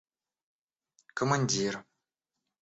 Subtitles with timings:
[1.19, 1.73] командир